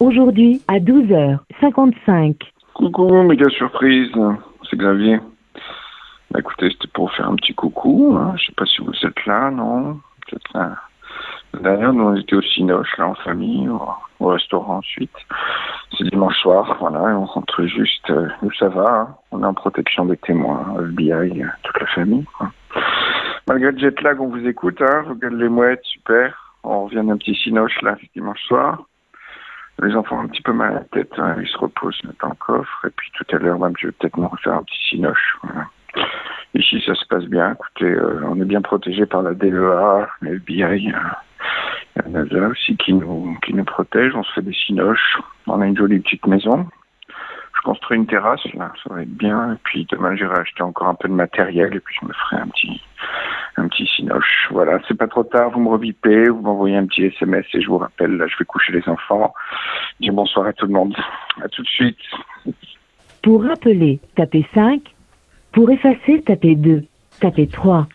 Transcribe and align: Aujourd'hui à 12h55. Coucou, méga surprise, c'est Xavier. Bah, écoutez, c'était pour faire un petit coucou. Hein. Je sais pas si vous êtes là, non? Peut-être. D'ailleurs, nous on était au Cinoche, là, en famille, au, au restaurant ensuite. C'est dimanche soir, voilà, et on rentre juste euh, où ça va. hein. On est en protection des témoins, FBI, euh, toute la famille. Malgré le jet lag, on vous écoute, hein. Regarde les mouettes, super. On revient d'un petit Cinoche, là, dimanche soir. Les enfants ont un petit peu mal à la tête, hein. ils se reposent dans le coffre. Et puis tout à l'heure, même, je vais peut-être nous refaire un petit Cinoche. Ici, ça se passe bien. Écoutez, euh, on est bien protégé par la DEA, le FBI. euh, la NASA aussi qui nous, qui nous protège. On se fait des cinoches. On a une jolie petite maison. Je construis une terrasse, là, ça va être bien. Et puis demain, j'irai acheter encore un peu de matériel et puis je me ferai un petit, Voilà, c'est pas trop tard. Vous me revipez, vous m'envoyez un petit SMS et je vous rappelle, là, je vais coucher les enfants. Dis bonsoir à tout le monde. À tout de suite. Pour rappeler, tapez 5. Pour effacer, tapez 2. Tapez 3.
Aujourd'hui 0.00 0.62
à 0.68 0.78
12h55. 0.78 2.36
Coucou, 2.74 3.22
méga 3.22 3.48
surprise, 3.50 4.10
c'est 4.68 4.76
Xavier. 4.76 5.20
Bah, 6.30 6.40
écoutez, 6.40 6.70
c'était 6.70 6.88
pour 6.92 7.12
faire 7.12 7.28
un 7.28 7.36
petit 7.36 7.54
coucou. 7.54 8.16
Hein. 8.18 8.34
Je 8.36 8.46
sais 8.46 8.52
pas 8.56 8.66
si 8.66 8.80
vous 8.82 8.92
êtes 9.06 9.26
là, 9.26 9.50
non? 9.50 10.00
Peut-être. 10.26 10.76
D'ailleurs, 11.60 11.92
nous 11.92 12.02
on 12.04 12.16
était 12.16 12.34
au 12.34 12.42
Cinoche, 12.42 12.96
là, 12.98 13.06
en 13.08 13.14
famille, 13.14 13.68
au, 13.68 13.80
au 14.18 14.26
restaurant 14.28 14.78
ensuite. 14.78 15.12
C'est 15.96 16.04
dimanche 16.10 16.36
soir, 16.38 16.76
voilà, 16.80 17.10
et 17.10 17.14
on 17.14 17.24
rentre 17.26 17.64
juste 17.66 18.10
euh, 18.10 18.28
où 18.42 18.50
ça 18.58 18.68
va. 18.68 18.90
hein. 18.90 19.14
On 19.30 19.42
est 19.42 19.46
en 19.46 19.54
protection 19.54 20.04
des 20.06 20.16
témoins, 20.16 20.74
FBI, 20.80 21.42
euh, 21.42 21.46
toute 21.62 21.80
la 21.80 21.86
famille. 21.86 22.24
Malgré 23.46 23.70
le 23.70 23.78
jet 23.78 24.00
lag, 24.02 24.20
on 24.20 24.26
vous 24.26 24.44
écoute, 24.48 24.82
hein. 24.82 25.04
Regarde 25.08 25.34
les 25.34 25.48
mouettes, 25.48 25.84
super. 25.84 26.56
On 26.64 26.86
revient 26.86 27.06
d'un 27.06 27.16
petit 27.18 27.36
Cinoche, 27.36 27.80
là, 27.82 27.94
dimanche 28.16 28.42
soir. 28.48 28.82
Les 29.84 29.94
enfants 29.94 30.16
ont 30.16 30.20
un 30.20 30.28
petit 30.28 30.42
peu 30.42 30.52
mal 30.52 30.70
à 30.70 30.74
la 30.74 30.84
tête, 30.84 31.12
hein. 31.18 31.36
ils 31.40 31.48
se 31.48 31.58
reposent 31.58 32.00
dans 32.20 32.28
le 32.28 32.34
coffre. 32.36 32.86
Et 32.86 32.90
puis 32.90 33.10
tout 33.12 33.36
à 33.36 33.38
l'heure, 33.38 33.58
même, 33.58 33.74
je 33.78 33.88
vais 33.88 33.92
peut-être 33.92 34.16
nous 34.16 34.28
refaire 34.28 34.54
un 34.54 34.62
petit 34.62 34.88
Cinoche. 34.88 35.38
Ici, 36.54 36.82
ça 36.86 36.94
se 36.94 37.04
passe 37.06 37.24
bien. 37.24 37.52
Écoutez, 37.52 37.92
euh, 37.92 38.20
on 38.26 38.40
est 38.40 38.44
bien 38.44 38.62
protégé 38.62 39.06
par 39.06 39.22
la 39.22 39.34
DEA, 39.34 40.06
le 40.20 40.36
FBI. 40.36 40.92
euh, 40.92 40.98
la 41.96 42.08
NASA 42.08 42.48
aussi 42.48 42.76
qui 42.76 42.92
nous, 42.94 43.36
qui 43.44 43.54
nous 43.54 43.64
protège. 43.64 44.14
On 44.14 44.22
se 44.22 44.32
fait 44.32 44.42
des 44.42 44.54
cinoches. 44.54 45.18
On 45.46 45.60
a 45.60 45.66
une 45.66 45.76
jolie 45.76 46.00
petite 46.00 46.26
maison. 46.26 46.66
Je 47.08 47.60
construis 47.62 47.96
une 47.96 48.06
terrasse, 48.06 48.44
là, 48.54 48.72
ça 48.82 48.94
va 48.94 49.02
être 49.02 49.16
bien. 49.16 49.54
Et 49.54 49.58
puis 49.64 49.86
demain, 49.90 50.14
j'irai 50.16 50.38
acheter 50.38 50.62
encore 50.62 50.88
un 50.88 50.94
peu 50.94 51.08
de 51.08 51.14
matériel 51.14 51.74
et 51.74 51.80
puis 51.80 51.96
je 52.00 52.06
me 52.06 52.12
ferai 52.12 52.36
un 52.36 52.48
petit, 52.48 52.82
Voilà, 54.50 54.78
c'est 54.86 54.96
pas 54.96 55.08
trop 55.08 55.24
tard. 55.24 55.50
Vous 55.50 55.60
me 55.60 55.68
revipez, 55.68 56.28
vous 56.28 56.40
m'envoyez 56.40 56.76
un 56.76 56.86
petit 56.86 57.04
SMS 57.04 57.46
et 57.54 57.60
je 57.60 57.68
vous 57.68 57.78
rappelle, 57.78 58.16
là, 58.16 58.26
je 58.26 58.36
vais 58.38 58.44
coucher 58.44 58.72
les 58.72 58.88
enfants. 58.88 59.34
Dis 60.00 60.10
bonsoir 60.10 60.46
à 60.46 60.52
tout 60.52 60.66
le 60.66 60.72
monde. 60.72 60.96
À 61.42 61.48
tout 61.48 61.62
de 61.62 61.68
suite. 61.68 61.98
Pour 63.22 63.44
rappeler, 63.44 64.00
tapez 64.16 64.46
5. 64.54 64.82
Pour 65.52 65.70
effacer, 65.70 66.22
tapez 66.22 66.56
2. 66.56 66.84
Tapez 67.20 67.46
3. 67.46 67.88